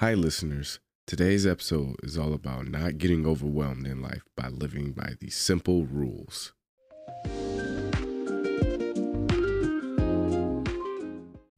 [0.00, 0.80] Hi, listeners.
[1.06, 5.84] Today's episode is all about not getting overwhelmed in life by living by these simple
[5.84, 6.54] rules.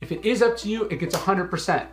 [0.00, 1.86] If it is up to you, it gets 100%.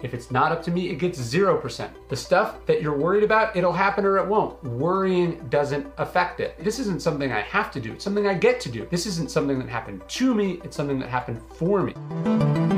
[0.00, 1.90] If it's not up to me, it gets 0%.
[2.08, 4.64] The stuff that you're worried about, it'll happen or it won't.
[4.64, 6.58] Worrying doesn't affect it.
[6.64, 8.86] This isn't something I have to do, it's something I get to do.
[8.90, 12.69] This isn't something that happened to me, it's something that happened for me.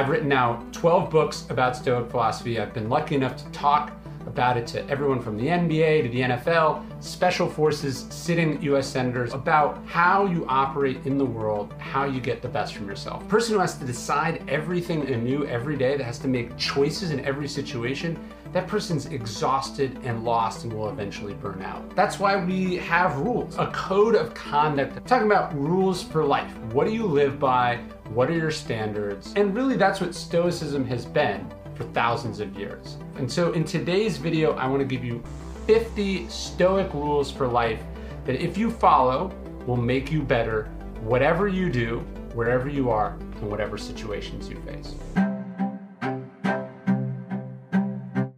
[0.00, 2.58] I've written now 12 books about Stoic philosophy.
[2.58, 3.92] I've been lucky enough to talk
[4.26, 9.34] about it to everyone from the NBA to the NFL, special forces, sitting US senators,
[9.34, 13.28] about how you operate in the world, how you get the best from yourself.
[13.28, 17.22] Person who has to decide everything anew every day, that has to make choices in
[17.26, 18.18] every situation,
[18.54, 21.94] that person's exhausted and lost and will eventually burn out.
[21.94, 24.96] That's why we have rules, a code of conduct.
[24.96, 26.50] I'm talking about rules for life.
[26.72, 27.80] What do you live by?
[28.10, 29.32] What are your standards?
[29.36, 32.96] And really, that's what Stoicism has been for thousands of years.
[33.14, 35.22] And so, in today's video, I want to give you
[35.68, 37.80] 50 Stoic rules for life
[38.24, 39.32] that, if you follow,
[39.64, 40.64] will make you better,
[41.02, 42.00] whatever you do,
[42.34, 44.96] wherever you are, and whatever situations you face.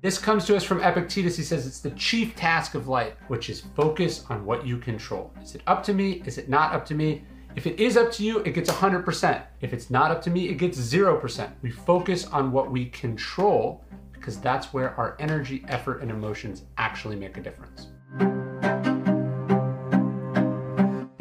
[0.02, 1.34] This comes to us from Epictetus.
[1.34, 5.32] He says it's the chief task of life, which is focus on what you control.
[5.42, 6.22] Is it up to me?
[6.27, 7.25] Is it not up to me?
[7.55, 9.42] If it is up to you, it gets 100%.
[9.61, 11.50] If it's not up to me, it gets 0%.
[11.61, 17.17] We focus on what we control because that's where our energy, effort, and emotions actually
[17.17, 17.89] make a difference.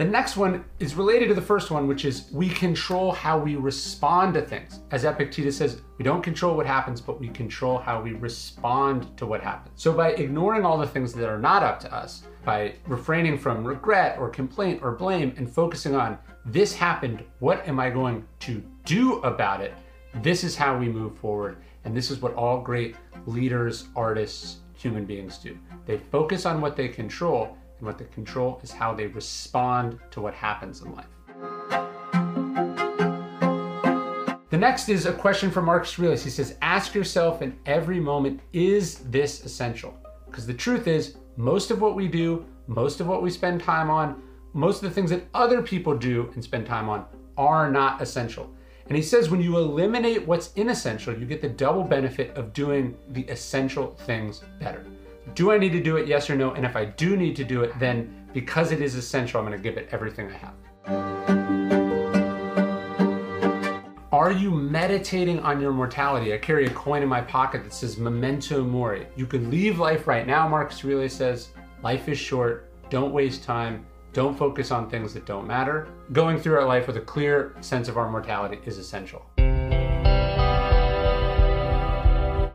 [0.02, 3.56] The next one is related to the first one, which is we control how we
[3.56, 4.80] respond to things.
[4.90, 9.28] As Epictetus says, we don't control what happens, but we control how we respond to
[9.28, 9.80] what happens.
[9.80, 13.64] So by ignoring all the things that are not up to us, by refraining from
[13.64, 18.64] regret or complaint or blame and focusing on this happened, what am I going to
[18.86, 19.76] do about it?
[20.24, 21.58] This is how we move forward.
[21.86, 22.96] And this is what all great
[23.28, 25.56] leaders, artists, human beings do.
[25.86, 30.22] They focus on what they control and what they control is how they respond to
[30.22, 31.08] what happens in life.
[34.52, 36.23] The next is a question from Marcus Aurelius.
[36.23, 39.98] He says, Ask yourself in every moment, is this essential?
[40.28, 43.89] Because the truth is, most of what we do, most of what we spend time
[43.89, 44.22] on,
[44.54, 47.05] most of the things that other people do and spend time on
[47.36, 48.54] are not essential.
[48.88, 52.95] And he says when you eliminate what's inessential, you get the double benefit of doing
[53.10, 54.86] the essential things better.
[55.33, 56.08] Do I need to do it?
[56.08, 56.52] Yes or no?
[56.52, 59.58] And if I do need to do it, then because it is essential, I'm going
[59.58, 60.54] to give it everything I have.
[64.11, 66.33] Are you meditating on your mortality?
[66.33, 69.08] I carry a coin in my pocket that says memento mori.
[69.15, 71.49] You can leave life right now, Marcus Aurelius says.
[71.81, 72.70] Life is short.
[72.89, 73.86] Don't waste time.
[74.14, 75.87] Don't focus on things that don't matter.
[76.11, 79.26] Going through our life with a clear sense of our mortality is essential.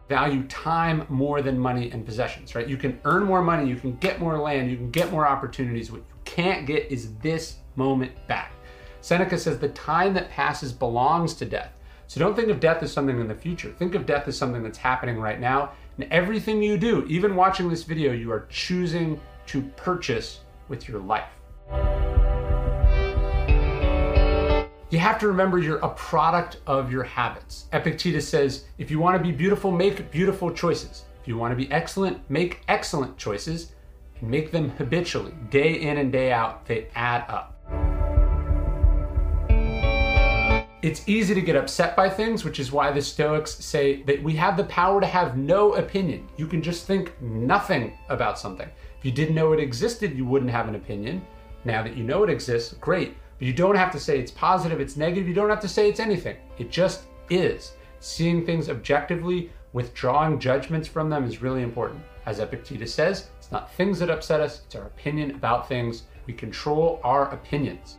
[0.08, 2.68] Value time more than money and possessions, right?
[2.68, 5.90] You can earn more money, you can get more land, you can get more opportunities.
[5.90, 8.52] What you can't get is this moment back.
[9.00, 11.72] Seneca says the time that passes belongs to death.
[12.08, 13.72] So don't think of death as something in the future.
[13.78, 15.72] Think of death as something that's happening right now.
[15.98, 21.00] And everything you do, even watching this video, you are choosing to purchase with your
[21.00, 21.35] life.
[24.88, 27.66] You have to remember you're a product of your habits.
[27.72, 31.06] Epictetus says if you want to be beautiful, make beautiful choices.
[31.20, 33.72] If you want to be excellent, make excellent choices
[34.20, 36.66] and make them habitually, day in and day out.
[36.66, 37.52] They add up.
[40.82, 44.36] It's easy to get upset by things, which is why the Stoics say that we
[44.36, 46.28] have the power to have no opinion.
[46.36, 48.68] You can just think nothing about something.
[48.96, 51.26] If you didn't know it existed, you wouldn't have an opinion.
[51.64, 53.16] Now that you know it exists, great.
[53.38, 55.88] But you don't have to say it's positive, it's negative, you don't have to say
[55.90, 56.36] it's anything.
[56.58, 57.72] It just is.
[58.00, 62.02] Seeing things objectively, withdrawing judgments from them is really important.
[62.24, 66.04] As Epictetus says, it's not things that upset us, it's our opinion about things.
[66.26, 67.98] We control our opinions.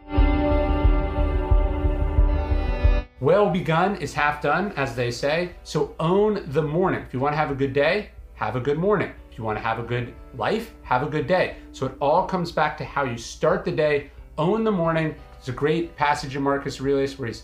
[3.19, 5.52] Well begun is half done, as they say.
[5.64, 7.01] So own the morning.
[7.01, 9.12] If you want to have a good day, have a good morning.
[9.31, 11.57] If you want to have a good life, have a good day.
[11.72, 15.16] So it all comes back to how you start the day, own the morning.
[15.47, 17.44] It's a great passage in Marcus Aurelius where he's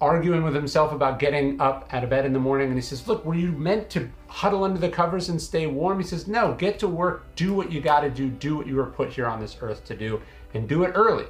[0.00, 2.66] arguing with himself about getting up out of bed in the morning.
[2.66, 6.00] And he says, Look, were you meant to huddle under the covers and stay warm?
[6.00, 8.74] He says, No, get to work, do what you got to do, do what you
[8.74, 10.20] were put here on this earth to do,
[10.52, 11.26] and do it early.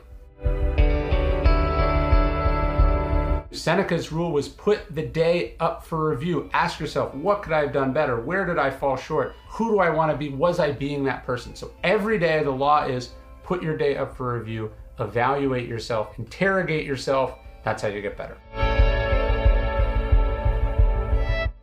[3.50, 6.48] Seneca's rule was put the day up for review.
[6.54, 8.18] Ask yourself, what could I have done better?
[8.18, 9.36] Where did I fall short?
[9.50, 10.30] Who do I want to be?
[10.30, 11.54] Was I being that person?
[11.54, 13.10] So every day the law is
[13.42, 17.38] put your day up for review, evaluate yourself, interrogate yourself.
[17.64, 18.36] That's how you get better.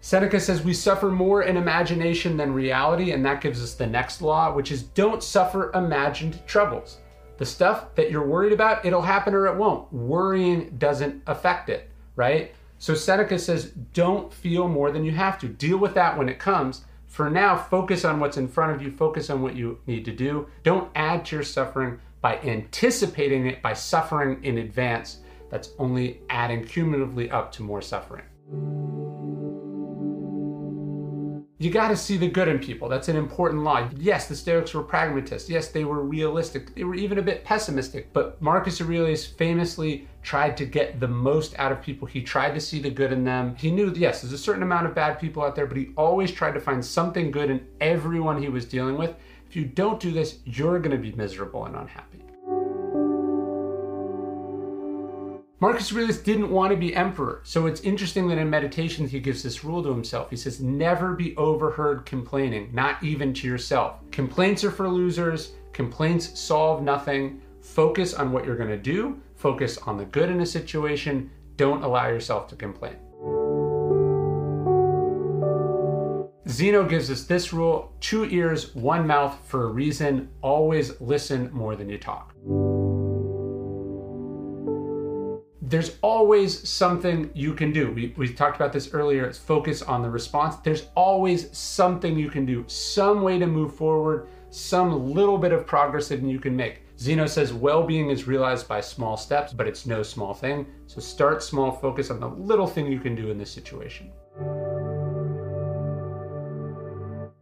[0.02, 4.22] Seneca says we suffer more in imagination than reality, and that gives us the next
[4.22, 7.00] law, which is don't suffer imagined troubles.
[7.38, 9.92] The stuff that you're worried about, it'll happen or it won't.
[9.92, 12.54] Worrying doesn't affect it, right?
[12.78, 15.48] So Seneca says don't feel more than you have to.
[15.48, 16.86] Deal with that when it comes.
[17.08, 20.12] For now, focus on what's in front of you, focus on what you need to
[20.12, 20.48] do.
[20.64, 25.19] Don't add to your suffering by anticipating it, by suffering in advance.
[25.51, 28.24] That's only adding cumulatively up to more suffering
[31.57, 32.89] you got to see the good in people.
[32.89, 33.89] That's an important law.
[33.95, 35.50] Yes, the Stoics were pragmatists.
[35.50, 36.75] Yes, they were realistic.
[36.75, 38.12] They were even a bit pessimistic.
[38.12, 42.07] But Marcus Aurelius famously tried to get the most out of people.
[42.07, 43.56] He tried to see the good in them.
[43.56, 46.31] He knew, yes, there's a certain amount of bad people out there, but he always
[46.31, 49.16] tried to find something good in everyone he was dealing with.
[49.56, 52.19] If you don't do this, you're going to be miserable and unhappy.
[55.62, 59.42] Marcus Aurelius didn't want to be emperor, so it's interesting that in Meditations he gives
[59.42, 60.30] this rule to himself.
[60.30, 64.02] He says, Never be overheard complaining, not even to yourself.
[64.12, 67.42] Complaints are for losers, complaints solve nothing.
[67.62, 71.81] Focus on what you're going to do, focus on the good in a situation, don't
[71.81, 72.98] allow yourself to complain.
[76.56, 80.30] Zeno gives us this rule two ears, one mouth for a reason.
[80.42, 82.34] Always listen more than you talk.
[85.68, 87.92] there's always something you can do.
[87.92, 89.25] We, we talked about this earlier.
[89.25, 90.57] It's focus on the response.
[90.57, 95.66] There's always something you can do, some way to move forward, some little bit of
[95.66, 96.84] progress that you can make.
[97.00, 100.68] Zeno says well being is realized by small steps, but it's no small thing.
[100.88, 104.12] So start small, focus on the little thing you can do in this situation.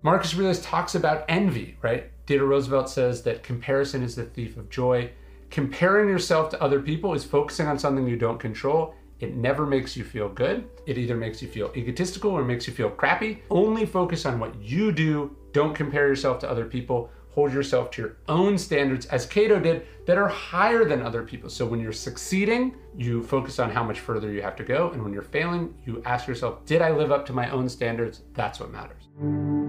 [0.03, 2.11] Marcus Aurelius talks about envy, right?
[2.27, 5.09] Theodore Roosevelt says that comparison is the thief of joy.
[5.49, 8.95] Comparing yourself to other people is focusing on something you don't control.
[9.21, 10.67] It never makes you feel good.
[10.85, 13.43] It either makes you feel egotistical or makes you feel crappy.
[13.49, 15.37] Only focus on what you do.
[15.53, 17.09] Don't compare yourself to other people.
[17.29, 21.49] Hold yourself to your own standards, as Cato did, that are higher than other people.
[21.49, 24.91] So when you're succeeding, you focus on how much further you have to go.
[24.91, 28.23] And when you're failing, you ask yourself, did I live up to my own standards?
[28.33, 29.62] That's what matters.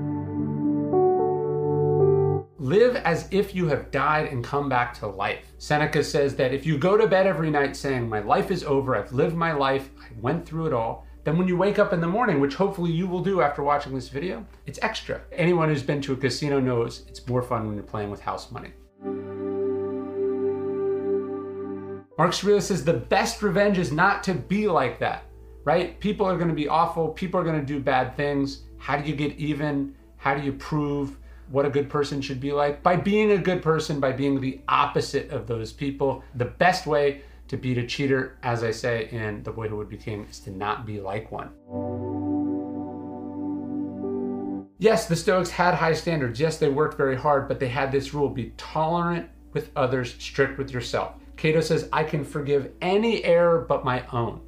[2.65, 5.53] Live as if you have died and come back to life.
[5.59, 8.97] Seneca says that if you go to bed every night saying, My life is over,
[8.97, 12.01] I've lived my life, I went through it all, then when you wake up in
[12.01, 15.21] the morning, which hopefully you will do after watching this video, it's extra.
[15.31, 18.51] Anyone who's been to a casino knows it's more fun when you're playing with house
[18.51, 18.73] money.
[22.17, 25.25] Marcus Aurelius says the best revenge is not to be like that,
[25.65, 26.01] right?
[26.01, 27.09] People are going to be awful.
[27.09, 28.63] People are going to do bad things.
[28.79, 29.95] How do you get even?
[30.17, 31.19] How do you prove?
[31.55, 34.61] What a good person should be like by being a good person, by being the
[34.69, 36.25] opposite of those people.
[36.35, 39.89] The best way to beat a cheater, as I say in The Boy Who Would
[39.89, 41.51] Be King, is to not be like one.
[44.79, 46.41] Yes, the Stoics had high standards.
[46.41, 50.59] Yes, they worked very hard, but they had this rule be tolerant with others, strict
[50.59, 51.15] with yourself.
[51.37, 54.41] Cato says, I can forgive any error but my own.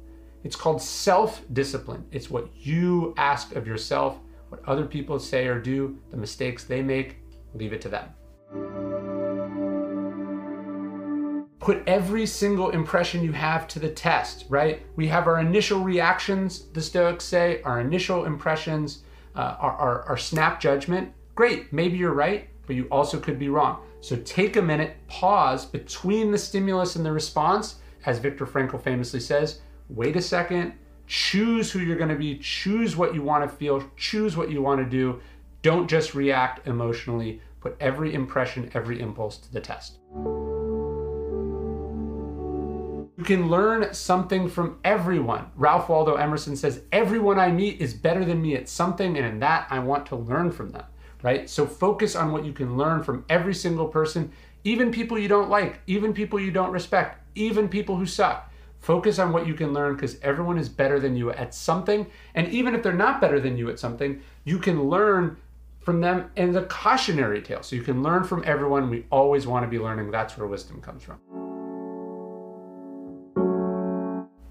[0.43, 2.05] It's called self discipline.
[2.11, 6.81] It's what you ask of yourself what other people say or do, the mistakes they
[6.81, 7.17] make,
[7.53, 8.09] leave it to them.
[11.59, 14.83] Put every single impression you have to the test, right?
[14.95, 19.03] We have our initial reactions, the Stoics say, our initial impressions,
[19.35, 21.11] uh, our, our, our snap judgment.
[21.35, 23.81] Great, maybe you're right, but you also could be wrong.
[23.99, 27.75] So take a minute, pause between the stimulus and the response,
[28.05, 30.73] as Viktor Frankl famously says, wait a second,
[31.07, 34.61] choose who you're going to be, choose what you want to feel, choose what you
[34.61, 35.19] want to do.
[35.61, 37.41] Don't just react emotionally.
[37.61, 39.97] Put every impression, every impulse to the test.
[43.17, 45.47] You can learn something from everyone.
[45.55, 49.39] Ralph Waldo Emerson says, Everyone I meet is better than me at something, and in
[49.39, 50.85] that I want to learn from them,
[51.23, 51.49] right?
[51.49, 54.31] So focus on what you can learn from every single person,
[54.63, 58.51] even people you don't like, even people you don't respect, even people who suck.
[58.87, 62.07] Focus on what you can learn because everyone is better than you at something.
[62.35, 65.35] And even if they're not better than you at something, you can learn
[65.81, 67.61] from them in the cautionary tale.
[67.63, 68.89] So you can learn from everyone.
[68.89, 70.09] We always want to be learning.
[70.09, 71.19] That's where wisdom comes from.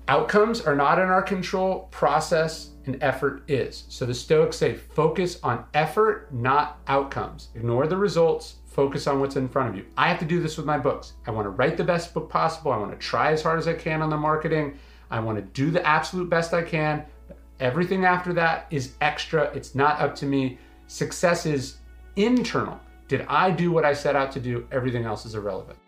[0.07, 3.85] Outcomes are not in our control, process and effort is.
[3.88, 7.49] So the Stoics say focus on effort, not outcomes.
[7.55, 9.87] Ignore the results, focus on what's in front of you.
[9.97, 11.14] I have to do this with my books.
[11.26, 12.71] I want to write the best book possible.
[12.71, 14.78] I want to try as hard as I can on the marketing.
[15.11, 17.06] I want to do the absolute best I can.
[17.59, 19.45] Everything after that is extra.
[19.54, 20.59] It's not up to me.
[20.88, 21.78] Success is
[22.16, 22.78] internal.
[23.09, 24.66] Did I do what I set out to do?
[24.71, 25.78] Everything else is irrelevant.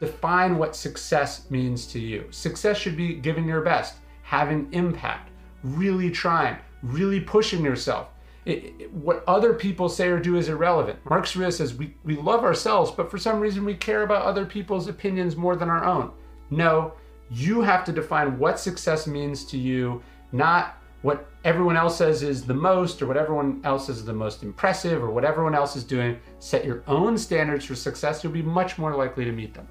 [0.00, 2.26] Define what success means to you.
[2.30, 5.28] Success should be giving your best having impact,
[5.64, 8.08] really trying, really pushing yourself.
[8.46, 10.98] It, it, what other people say or do is irrelevant.
[11.08, 14.46] Marcus Aurelius says we, we love ourselves, but for some reason we care about other
[14.46, 16.12] people's opinions more than our own.
[16.50, 16.94] No,
[17.30, 22.44] you have to define what success means to you, not what everyone else says is
[22.44, 25.84] the most or what everyone else is the most impressive or what everyone else is
[25.84, 26.18] doing.
[26.38, 29.68] Set your own standards for success, you'll be much more likely to meet them.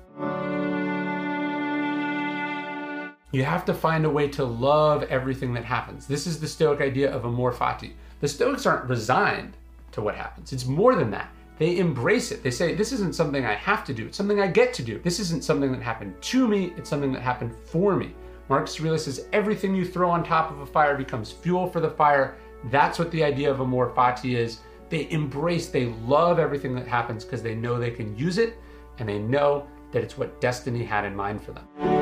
[3.32, 6.08] You have to find a way to love everything that happens.
[6.08, 7.94] This is the Stoic idea of amor fati.
[8.20, 9.56] The Stoics aren't resigned
[9.92, 11.30] to what happens, it's more than that.
[11.58, 12.42] They embrace it.
[12.42, 15.00] They say, This isn't something I have to do, it's something I get to do.
[15.00, 18.16] This isn't something that happened to me, it's something that happened for me.
[18.48, 21.90] Marcus Aurelius says, Everything you throw on top of a fire becomes fuel for the
[21.90, 22.36] fire.
[22.66, 24.60] That's what the idea of amor fati is.
[24.90, 28.58] They embrace, they love everything that happens because they know they can use it
[28.98, 31.99] and they know that it's what destiny had in mind for them.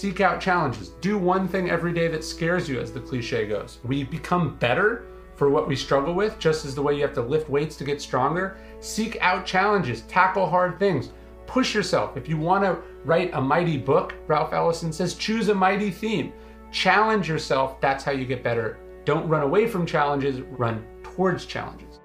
[0.00, 0.92] Seek out challenges.
[1.02, 3.80] Do one thing every day that scares you, as the cliche goes.
[3.84, 5.04] We become better
[5.36, 7.84] for what we struggle with, just as the way you have to lift weights to
[7.84, 8.56] get stronger.
[8.80, 11.10] Seek out challenges, tackle hard things,
[11.46, 12.16] push yourself.
[12.16, 16.32] If you want to write a mighty book, Ralph Ellison says, choose a mighty theme.
[16.72, 17.78] Challenge yourself.
[17.82, 18.78] That's how you get better.
[19.04, 22.00] Don't run away from challenges, run towards challenges.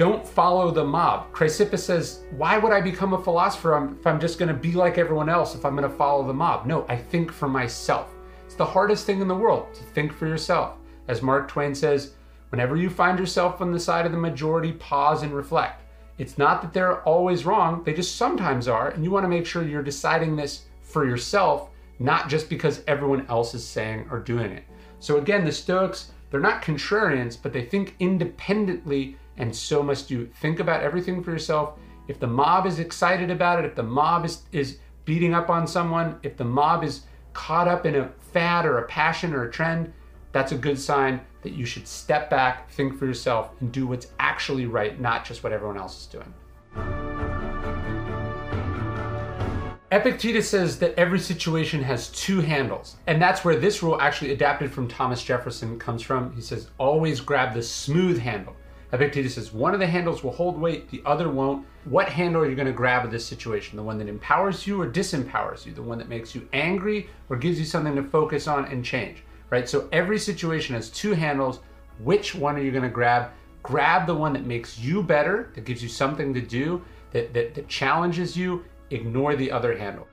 [0.00, 1.30] Don't follow the mob.
[1.30, 4.96] Chrysippus says, Why would I become a philosopher if I'm just going to be like
[4.96, 6.64] everyone else, if I'm going to follow the mob?
[6.64, 8.08] No, I think for myself.
[8.46, 10.76] It's the hardest thing in the world to think for yourself.
[11.08, 12.14] As Mark Twain says,
[12.48, 15.82] whenever you find yourself on the side of the majority, pause and reflect.
[16.16, 19.44] It's not that they're always wrong, they just sometimes are, and you want to make
[19.44, 24.50] sure you're deciding this for yourself, not just because everyone else is saying or doing
[24.50, 24.64] it.
[24.98, 30.26] So, again, the Stoics, they're not contrarians, but they think independently and so must you.
[30.40, 31.78] Think about everything for yourself.
[32.08, 35.66] If the mob is excited about it, if the mob is, is beating up on
[35.66, 39.50] someone, if the mob is caught up in a fad or a passion or a
[39.50, 39.92] trend,
[40.32, 44.08] that's a good sign that you should step back, think for yourself, and do what's
[44.18, 46.34] actually right, not just what everyone else is doing.
[49.92, 54.70] Epictetus says that every situation has two handles, and that's where this rule, actually adapted
[54.70, 56.32] from Thomas Jefferson, comes from.
[56.36, 58.54] He says, always grab the smooth handle.
[58.92, 61.64] Epictetus says one of the handles will hold weight, the other won't.
[61.84, 63.76] What handle are you going to grab in this situation?
[63.76, 65.72] The one that empowers you or disempowers you?
[65.72, 69.22] The one that makes you angry or gives you something to focus on and change?
[69.48, 69.68] Right?
[69.68, 71.60] So every situation has two handles.
[72.00, 73.30] Which one are you going to grab?
[73.62, 76.82] Grab the one that makes you better, that gives you something to do,
[77.12, 78.64] that, that, that challenges you.
[78.90, 80.08] Ignore the other handle.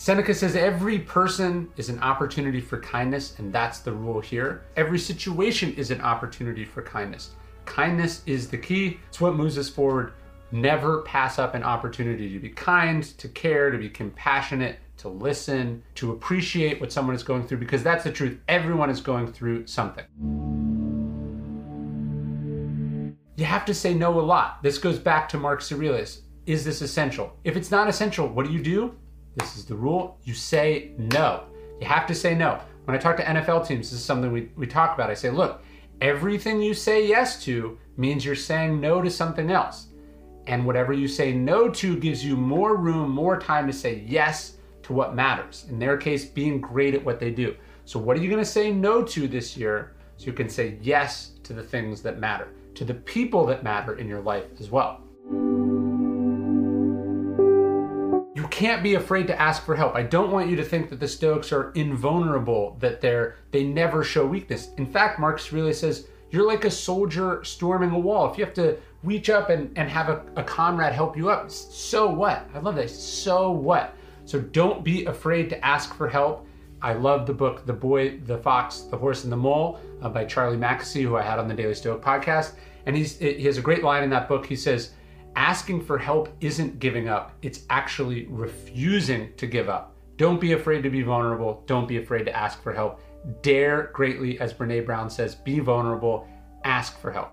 [0.00, 4.62] Seneca says every person is an opportunity for kindness, and that's the rule here.
[4.74, 7.32] Every situation is an opportunity for kindness.
[7.66, 10.14] Kindness is the key, it's what moves us forward.
[10.52, 15.82] Never pass up an opportunity to be kind, to care, to be compassionate, to listen,
[15.96, 18.38] to appreciate what someone is going through, because that's the truth.
[18.48, 20.06] Everyone is going through something.
[23.36, 24.62] You have to say no a lot.
[24.62, 26.22] This goes back to Marcus Aurelius.
[26.46, 27.36] Is this essential?
[27.44, 28.94] If it's not essential, what do you do?
[29.36, 30.18] This is the rule.
[30.24, 31.44] You say no.
[31.80, 32.60] You have to say no.
[32.84, 35.10] When I talk to NFL teams, this is something we, we talk about.
[35.10, 35.62] I say, look,
[36.00, 39.86] everything you say yes to means you're saying no to something else.
[40.46, 44.56] And whatever you say no to gives you more room, more time to say yes
[44.82, 45.66] to what matters.
[45.68, 47.54] In their case, being great at what they do.
[47.84, 50.78] So, what are you going to say no to this year so you can say
[50.82, 54.70] yes to the things that matter, to the people that matter in your life as
[54.70, 55.02] well?
[58.60, 59.94] Can't be afraid to ask for help.
[59.94, 64.04] I don't want you to think that the Stoics are invulnerable, that they're they never
[64.04, 64.68] show weakness.
[64.76, 68.30] In fact, Marcus Aurelius says you're like a soldier storming a wall.
[68.30, 71.50] If you have to reach up and, and have a, a comrade help you up,
[71.50, 72.50] so what?
[72.52, 72.90] I love that.
[72.90, 73.96] So what?
[74.26, 76.46] So don't be afraid to ask for help.
[76.82, 80.26] I love the book The Boy, the Fox, the Horse, and the Mole uh, by
[80.26, 82.56] Charlie Mackesy, who I had on the Daily Stoic podcast.
[82.84, 84.44] And he's, he has a great line in that book.
[84.44, 84.90] He says,
[85.36, 89.96] asking for help isn't giving up, it's actually refusing to give up.
[90.16, 91.62] Don't be afraid to be vulnerable.
[91.66, 93.00] Don't be afraid to ask for help.
[93.42, 96.26] Dare greatly, as Brene Brown says, be vulnerable,
[96.64, 97.32] ask for help.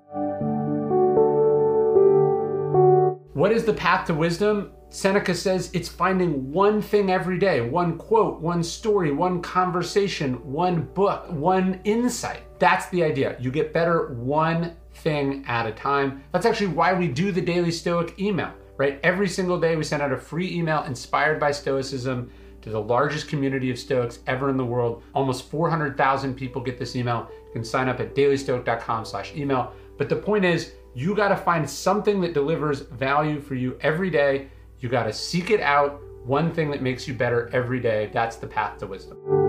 [3.33, 4.71] What is the path to wisdom?
[4.89, 10.85] Seneca says it's finding one thing every day, one quote, one story, one conversation, one
[10.93, 12.43] book, one insight.
[12.57, 13.35] That's the idea.
[13.39, 14.75] You get better one
[15.07, 16.21] thing at a time.
[16.33, 18.99] That's actually why we do the Daily Stoic email, right?
[19.03, 22.29] Every single day we send out a free email inspired by Stoicism
[22.61, 25.03] to the largest community of Stoics ever in the world.
[25.15, 27.29] Almost 400,000 people get this email.
[27.47, 29.71] You can sign up at dailystoic.com slash email.
[29.97, 34.09] But the point is, You got to find something that delivers value for you every
[34.09, 34.47] day.
[34.79, 38.09] You got to seek it out, one thing that makes you better every day.
[38.11, 39.46] That's the path to wisdom.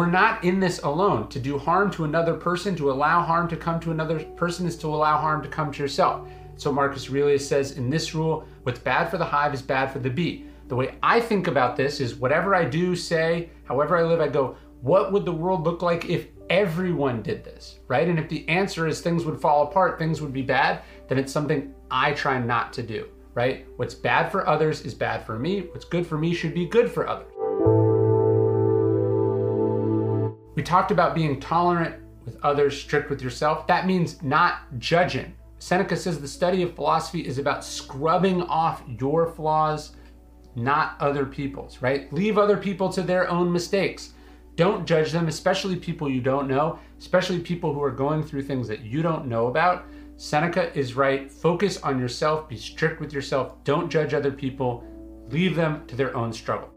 [0.00, 1.28] We're not in this alone.
[1.28, 4.78] To do harm to another person, to allow harm to come to another person, is
[4.78, 6.26] to allow harm to come to yourself.
[6.56, 9.98] So Marcus Aurelius says in this rule, what's bad for the hive is bad for
[9.98, 10.46] the bee.
[10.68, 14.28] The way I think about this is whatever I do, say, however I live, I
[14.28, 18.08] go, what would the world look like if everyone did this, right?
[18.08, 21.30] And if the answer is things would fall apart, things would be bad, then it's
[21.30, 23.66] something I try not to do, right?
[23.76, 25.60] What's bad for others is bad for me.
[25.72, 27.29] What's good for me should be good for others.
[30.60, 31.94] We talked about being tolerant
[32.26, 33.66] with others, strict with yourself.
[33.66, 35.32] That means not judging.
[35.58, 39.92] Seneca says the study of philosophy is about scrubbing off your flaws,
[40.54, 42.12] not other people's, right?
[42.12, 44.12] Leave other people to their own mistakes.
[44.56, 48.68] Don't judge them, especially people you don't know, especially people who are going through things
[48.68, 49.86] that you don't know about.
[50.18, 51.32] Seneca is right.
[51.32, 54.84] Focus on yourself, be strict with yourself, don't judge other people,
[55.30, 56.68] leave them to their own struggle.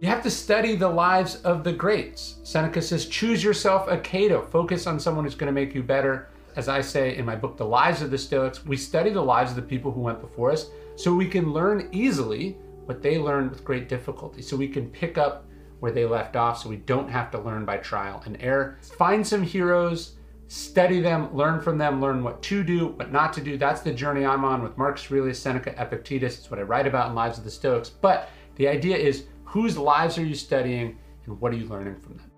[0.00, 2.36] You have to study the lives of the greats.
[2.44, 4.42] Seneca says, choose yourself a Cato.
[4.42, 6.28] Focus on someone who's going to make you better.
[6.54, 9.50] As I say in my book, The Lives of the Stoics, we study the lives
[9.50, 13.50] of the people who went before us so we can learn easily what they learned
[13.50, 14.40] with great difficulty.
[14.40, 15.46] So we can pick up
[15.80, 18.78] where they left off so we don't have to learn by trial and error.
[18.98, 20.12] Find some heroes,
[20.46, 23.58] study them, learn from them, learn what to do, what not to do.
[23.58, 26.38] That's the journey I'm on with Marcus Aurelius, Seneca, Epictetus.
[26.38, 27.88] It's what I write about in Lives of the Stoics.
[27.88, 32.18] But the idea is whose lives are you studying and what are you learning from
[32.18, 32.30] them?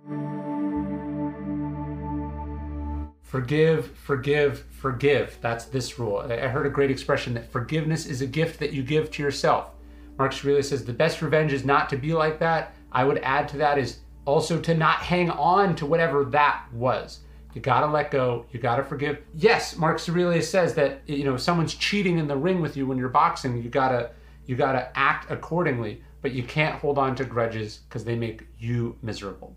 [3.23, 5.37] Forgive, forgive, forgive.
[5.41, 6.19] That's this rule.
[6.19, 9.73] I heard a great expression that forgiveness is a gift that you give to yourself.
[10.19, 12.75] Marcus Aurelius says the best revenge is not to be like that.
[12.93, 17.21] I would add to that is also to not hang on to whatever that was.
[17.55, 18.47] You gotta let go.
[18.53, 19.19] You gotta forgive.
[19.35, 22.87] Yes, Marcus Aurelius says that you know if someone's cheating in the ring with you
[22.87, 24.13] when you're boxing, you gotta
[24.47, 26.03] you gotta act accordingly.
[26.23, 29.57] But you can't hold on to grudges because they make you miserable.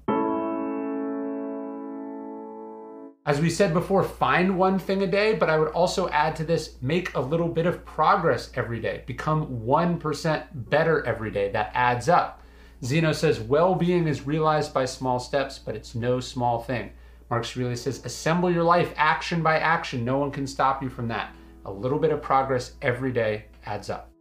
[3.26, 6.44] As we said before, find one thing a day, but I would also add to
[6.44, 9.04] this make a little bit of progress every day.
[9.06, 11.50] Become 1% better every day.
[11.50, 12.42] That adds up.
[12.84, 16.92] Zeno says, well being is realized by small steps, but it's no small thing.
[17.30, 20.04] Marcus Aurelius says, assemble your life action by action.
[20.04, 21.34] No one can stop you from that.
[21.66, 24.13] A little bit of progress every day adds up.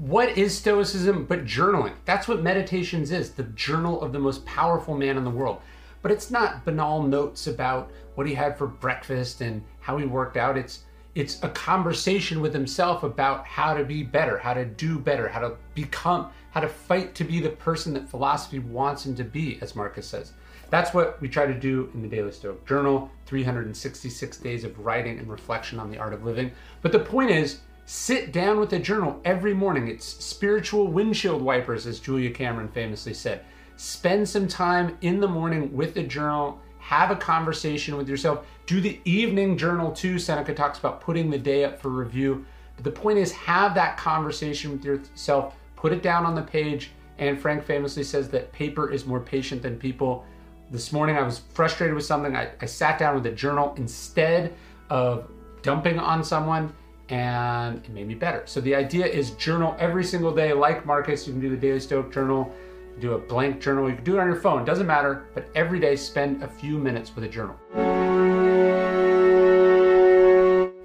[0.00, 1.92] What is Stoicism but journaling?
[2.06, 5.60] That's what Meditations is the journal of the most powerful man in the world.
[6.00, 10.38] But it's not banal notes about what he had for breakfast and how he worked
[10.38, 10.56] out.
[10.56, 10.84] It's
[11.14, 15.40] it's a conversation with himself about how to be better, how to do better, how
[15.40, 19.58] to become, how to fight to be the person that philosophy wants him to be,
[19.60, 20.32] as Marcus says.
[20.70, 25.18] That's what we try to do in the Daily Stoic Journal 366 days of writing
[25.18, 26.52] and reflection on the art of living.
[26.80, 27.58] But the point is,
[27.92, 29.88] Sit down with a journal every morning.
[29.88, 33.44] It's spiritual windshield wipers, as Julia Cameron famously said.
[33.74, 36.60] Spend some time in the morning with a journal.
[36.78, 38.46] Have a conversation with yourself.
[38.66, 40.20] Do the evening journal too.
[40.20, 42.46] Seneca talks about putting the day up for review.
[42.76, 45.56] But the point is, have that conversation with yourself.
[45.74, 46.92] Put it down on the page.
[47.18, 50.24] Anne Frank famously says that paper is more patient than people.
[50.70, 52.36] This morning I was frustrated with something.
[52.36, 54.54] I, I sat down with a journal instead
[54.90, 55.28] of
[55.62, 56.72] dumping on someone
[57.10, 58.42] and it made me better.
[58.46, 61.26] So the idea is journal every single day, like Marcus.
[61.26, 62.52] You can do the Daily Stoic Journal,
[63.00, 63.88] do a blank journal.
[63.88, 65.24] You can do it on your phone, doesn't matter.
[65.34, 67.56] But every day, spend a few minutes with a journal.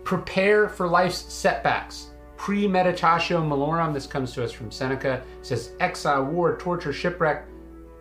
[0.04, 2.12] Prepare for life's setbacks.
[2.38, 3.94] Premeditatio malorum.
[3.94, 5.24] This comes to us from Seneca.
[5.40, 7.46] It says exile, war, torture, shipwreck.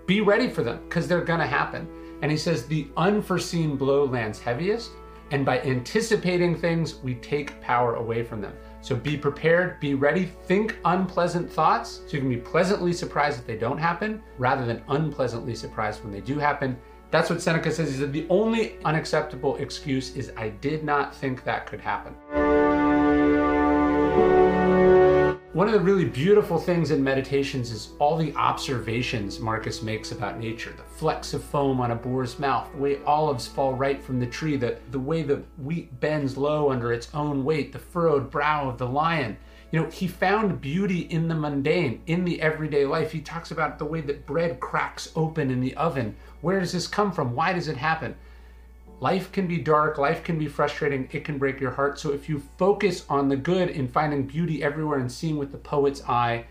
[0.06, 1.88] Be ready for them because they're going to happen.
[2.22, 4.90] And he says the unforeseen blow lands heaviest
[5.30, 8.54] and by anticipating things, we take power away from them.
[8.80, 13.46] So be prepared, be ready, think unpleasant thoughts so you can be pleasantly surprised if
[13.46, 16.76] they don't happen rather than unpleasantly surprised when they do happen.
[17.10, 17.90] That's what Seneca says.
[17.90, 22.63] He said the only unacceptable excuse is I did not think that could happen.
[25.54, 30.40] One of the really beautiful things in meditations is all the observations Marcus makes about
[30.40, 30.74] nature.
[30.76, 34.26] The flecks of foam on a boar's mouth, the way olives fall right from the
[34.26, 38.68] tree, the, the way the wheat bends low under its own weight, the furrowed brow
[38.68, 39.36] of the lion.
[39.70, 43.12] You know, he found beauty in the mundane, in the everyday life.
[43.12, 46.16] He talks about the way that bread cracks open in the oven.
[46.40, 47.32] Where does this come from?
[47.32, 48.16] Why does it happen?
[49.04, 51.98] Life can be dark, life can be frustrating, it can break your heart.
[51.98, 55.58] So if you focus on the good in finding beauty everywhere and seeing with the
[55.58, 56.46] poet's eye,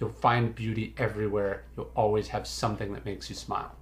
[0.00, 1.64] You'll find beauty everywhere.
[1.76, 3.76] You'll always have something that makes you smile.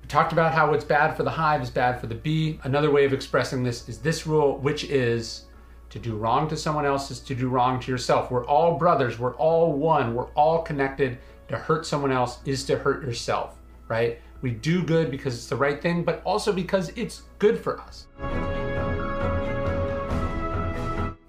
[0.00, 2.58] We talked about how what's bad for the hive is bad for the bee.
[2.62, 5.44] Another way of expressing this is this rule, which is
[5.90, 8.30] to do wrong to someone else is to do wrong to yourself.
[8.30, 11.18] We're all brothers, we're all one, we're all connected.
[11.48, 14.18] To hurt someone else is to hurt yourself, right?
[14.42, 18.06] We do good because it's the right thing, but also because it's good for us.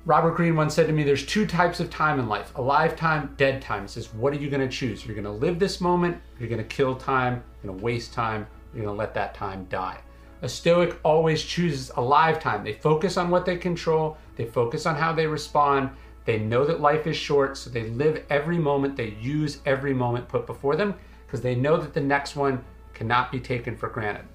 [0.05, 3.33] Robert Greene once said to me, There's two types of time in life alive time,
[3.35, 3.81] dead time.
[3.81, 5.05] He says, What are you going to choose?
[5.05, 8.13] You're going to live this moment, you're going to kill time, you're going to waste
[8.13, 9.99] time, you're going to let that time die.
[10.43, 12.63] A Stoic always chooses a live time.
[12.63, 15.89] They focus on what they control, they focus on how they respond.
[16.23, 20.27] They know that life is short, so they live every moment, they use every moment
[20.27, 20.93] put before them
[21.25, 22.63] because they know that the next one
[22.97, 24.25] cannot be taken for granted.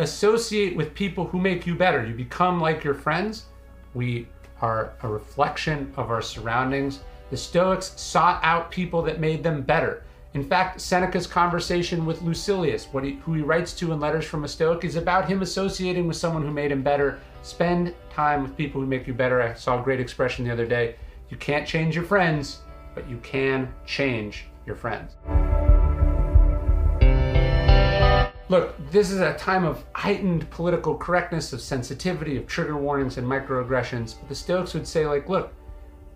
[0.00, 2.04] associate with people who make you better.
[2.04, 3.46] You become like your friends.
[3.94, 4.26] We
[4.62, 7.00] are a reflection of our surroundings.
[7.30, 10.02] The Stoics sought out people that made them better.
[10.32, 14.48] In fact, Seneca's conversation with Lucilius, he, who he writes to in Letters from a
[14.48, 17.20] Stoic, is about him associating with someone who made him better.
[17.42, 19.42] Spend time with people who make you better.
[19.42, 20.96] I saw a great expression the other day.
[21.30, 22.60] You can't change your friends,
[22.94, 25.16] but you can change your friends.
[28.48, 33.26] Look, this is a time of heightened political correctness, of sensitivity, of trigger warnings and
[33.26, 34.18] microaggressions.
[34.18, 35.52] But the Stoics would say, like, look,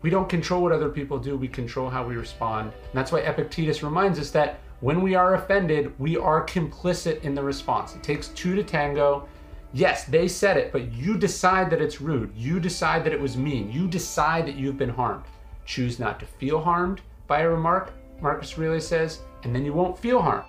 [0.03, 2.73] we don't control what other people do, we control how we respond.
[2.73, 7.35] And that's why Epictetus reminds us that when we are offended, we are complicit in
[7.35, 7.95] the response.
[7.95, 9.29] It takes two to tango.
[9.73, 12.33] Yes, they said it, but you decide that it's rude.
[12.37, 13.71] You decide that it was mean.
[13.73, 15.25] You decide that you've been harmed.
[15.65, 17.93] Choose not to feel harmed by a remark,
[18.25, 20.45] Marcus Aurelius says, and then you won't feel harm.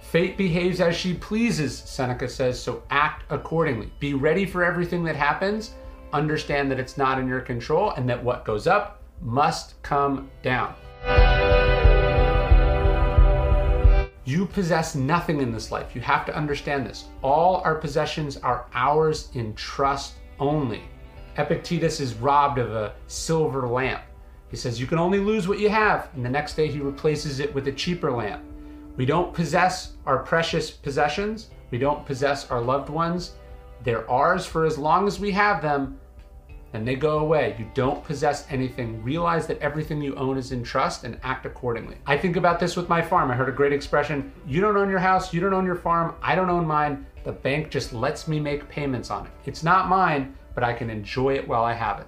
[0.00, 3.92] Fate behaves as she pleases, Seneca says, so act accordingly.
[4.00, 5.74] Be ready for everything that happens.
[6.14, 10.74] Understand that it's not in your control and that what goes up must come down.
[14.24, 15.94] You possess nothing in this life.
[15.94, 17.08] You have to understand this.
[17.20, 20.84] All our possessions are ours in trust only.
[21.36, 24.00] Epictetus is robbed of a silver lamp.
[24.50, 26.08] He says, You can only lose what you have.
[26.14, 28.42] And the next day he replaces it with a cheaper lamp.
[28.96, 31.50] We don't possess our precious possessions.
[31.70, 33.32] We don't possess our loved ones.
[33.84, 35.98] They're ours for as long as we have them,
[36.72, 37.56] and they go away.
[37.58, 39.02] You don't possess anything.
[39.02, 41.96] Realize that everything you own is in trust and act accordingly.
[42.06, 43.30] I think about this with my farm.
[43.30, 46.14] I heard a great expression you don't own your house, you don't own your farm,
[46.22, 47.06] I don't own mine.
[47.24, 49.32] The bank just lets me make payments on it.
[49.44, 52.06] It's not mine, but I can enjoy it while I have it.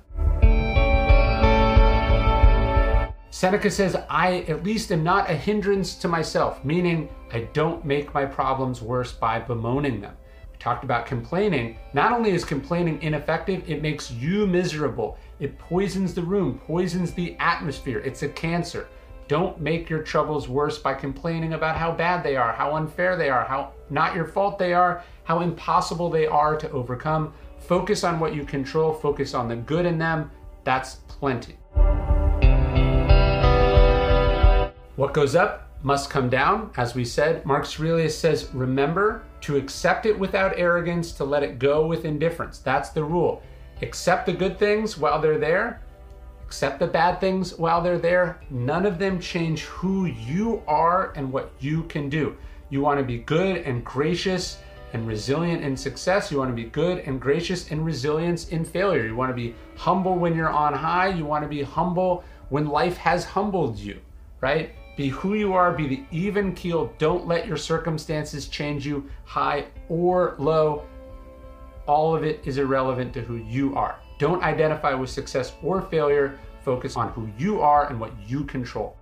[3.30, 8.14] Seneca says, I at least am not a hindrance to myself, meaning I don't make
[8.14, 10.16] my problems worse by bemoaning them.
[10.50, 11.76] We talked about complaining.
[11.92, 15.18] Not only is complaining ineffective, it makes you miserable.
[15.40, 17.98] It poisons the room, poisons the atmosphere.
[17.98, 18.88] It's a cancer.
[19.28, 23.28] Don't make your troubles worse by complaining about how bad they are, how unfair they
[23.28, 27.34] are, how not your fault they are, how impossible they are to overcome.
[27.58, 30.30] Focus on what you control, focus on the good in them.
[30.64, 31.58] That's plenty.
[34.98, 36.72] What goes up must come down.
[36.76, 41.60] As we said, Marcus Aurelius says, remember to accept it without arrogance, to let it
[41.60, 42.58] go with indifference.
[42.58, 43.40] That's the rule.
[43.80, 45.82] Accept the good things while they're there,
[46.44, 48.40] accept the bad things while they're there.
[48.50, 52.36] None of them change who you are and what you can do.
[52.68, 54.58] You want to be good and gracious
[54.94, 56.32] and resilient in success.
[56.32, 59.06] You want to be good and gracious and resilience in failure.
[59.06, 61.10] You want to be humble when you're on high.
[61.10, 64.00] You want to be humble when life has humbled you,
[64.40, 64.74] right?
[64.98, 66.92] Be who you are, be the even keel.
[66.98, 70.88] Don't let your circumstances change you, high or low.
[71.86, 74.00] All of it is irrelevant to who you are.
[74.18, 76.36] Don't identify with success or failure.
[76.64, 78.96] Focus on who you are and what you control.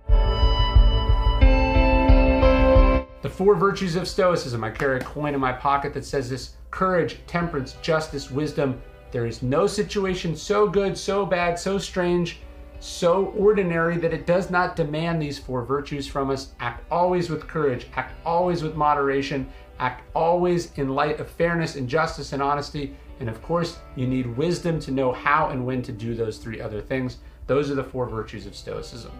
[3.23, 4.63] The four virtues of Stoicism.
[4.63, 8.79] I carry a coin in my pocket that says this courage, temperance, justice, wisdom.
[9.09, 12.37] There is no situation so good, so bad, so strange
[12.79, 16.53] so ordinary that it does not demand these four virtues from us.
[16.59, 19.47] Act always with courage, act always with moderation,
[19.79, 22.95] act always in light of fairness and justice and honesty.
[23.19, 26.61] And of course, you need wisdom to know how and when to do those three
[26.61, 27.17] other things.
[27.47, 29.11] Those are the four virtues of Stoicism.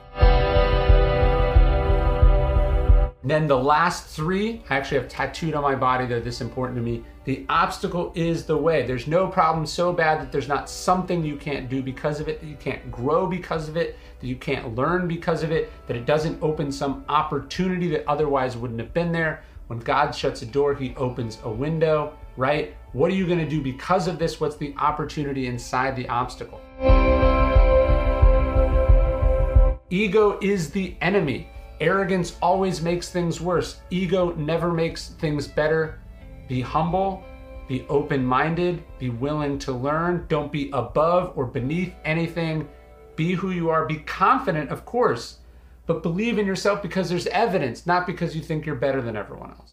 [3.24, 6.06] Then the last three, I actually have tattooed on my body.
[6.06, 7.04] They're this important to me.
[7.26, 8.86] The obstacle is the way.
[8.86, 12.40] There's no problem so bad that there's not something you can't do because of it,
[12.40, 15.98] that you can't grow because of it, that you can't learn because of it, that
[15.98, 19.44] it doesn't open some opportunity that otherwise wouldn't have been there.
[19.66, 22.76] When God shuts a door, he opens a window, right?
[22.94, 24.40] What are you going to do because of this?
[24.40, 26.62] What's the opportunity inside the obstacle?
[29.90, 31.50] Ego is the enemy.
[31.80, 33.82] Arrogance always makes things worse.
[33.92, 36.00] Ego never makes things better.
[36.48, 37.24] Be humble,
[37.68, 40.26] be open minded, be willing to learn.
[40.28, 42.68] Don't be above or beneath anything.
[43.16, 43.86] Be who you are.
[43.86, 45.38] Be confident, of course,
[45.86, 49.52] but believe in yourself because there's evidence, not because you think you're better than everyone
[49.52, 49.70] else.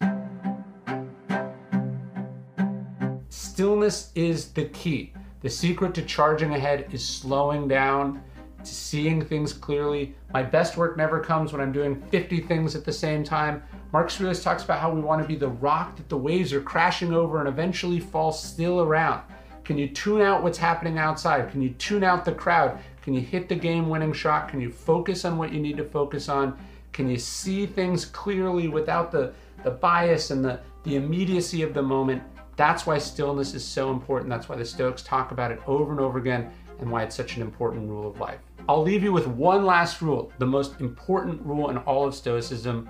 [3.29, 5.13] Stillness is the key.
[5.41, 8.21] The secret to charging ahead is slowing down,
[8.67, 10.15] seeing things clearly.
[10.33, 13.63] My best work never comes when I'm doing 50 things at the same time.
[13.91, 16.61] Mark Aurelius talks about how we want to be the rock that the waves are
[16.61, 19.21] crashing over and eventually fall still around.
[19.63, 21.49] Can you tune out what's happening outside?
[21.51, 22.77] Can you tune out the crowd?
[23.01, 24.49] Can you hit the game winning shot?
[24.49, 26.57] Can you focus on what you need to focus on?
[26.93, 31.81] Can you see things clearly without the, the bias and the, the immediacy of the
[31.81, 32.21] moment?
[32.55, 34.29] That's why stillness is so important.
[34.29, 37.35] That's why the Stoics talk about it over and over again and why it's such
[37.35, 38.39] an important rule of life.
[38.67, 42.89] I'll leave you with one last rule, the most important rule in all of Stoicism,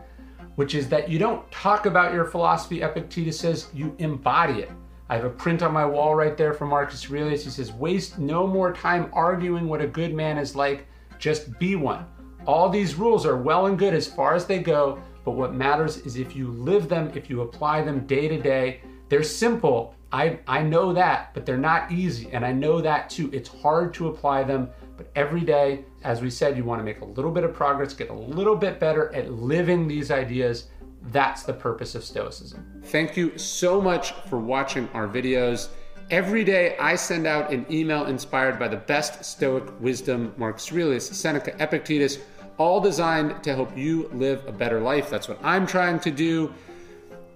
[0.55, 4.71] which is that you don't talk about your philosophy, Epictetus says, you embody it.
[5.09, 7.43] I have a print on my wall right there from Marcus Aurelius.
[7.43, 10.88] He says, Waste no more time arguing what a good man is like,
[11.19, 12.05] just be one.
[12.47, 15.97] All these rules are well and good as far as they go, but what matters
[15.97, 18.81] is if you live them, if you apply them day to day.
[19.09, 19.93] They're simple.
[20.11, 22.29] I, I know that, but they're not easy.
[22.31, 23.29] And I know that too.
[23.33, 27.01] It's hard to apply them, but every day, as we said, you want to make
[27.01, 30.67] a little bit of progress, get a little bit better at living these ideas
[31.12, 32.81] that's the purpose of Stoicism.
[32.86, 35.69] Thank you so much for watching our videos.
[36.12, 41.08] Every day I send out an email inspired by the best Stoic wisdom, Marcus Aurelius,
[41.08, 42.19] Seneca, Epictetus,
[42.58, 45.10] all designed to help you live a better life.
[45.10, 46.53] That's what I'm trying to do.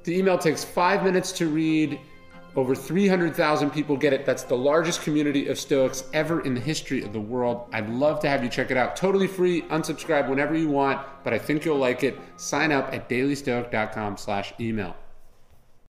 [0.04, 2.00] The email takes five minutes to read.
[2.56, 4.26] Over 300,000 people get it.
[4.26, 7.70] That's the largest community of Stoics ever in the history of the world.
[7.72, 8.96] I'd love to have you check it out.
[8.96, 9.62] Totally free.
[9.64, 12.20] Unsubscribe whenever you want, but I think you'll like it.
[12.38, 14.96] Sign up at dailystoic.com slash email.